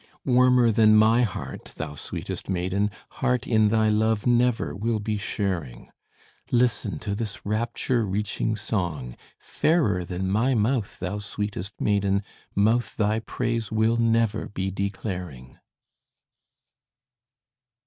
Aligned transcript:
Warmer 0.25 0.71
than 0.71 0.95
my 0.95 1.21
heart, 1.21 1.73
thou 1.75 1.93
sweetest 1.93 2.49
maiden, 2.49 2.89
Heart 3.21 3.45
in 3.45 3.67
thy 3.69 3.89
love 3.89 4.25
never 4.25 4.75
will 4.75 4.97
be 4.97 5.15
sharing. 5.19 5.91
Listen 6.51 6.97
to 6.97 7.13
this 7.13 7.45
rapture 7.45 8.03
reaching 8.03 8.55
song! 8.55 9.15
Fairer 9.37 10.03
than 10.03 10.27
my 10.31 10.55
mouth, 10.55 10.97
thou 10.97 11.19
sweetest 11.19 11.79
maiden, 11.79 12.23
Mouth 12.55 12.97
thy 12.97 13.19
praise 13.19 13.71
will 13.71 13.97
never 13.97 14.47
be 14.47 14.71
declaring! 14.71 15.59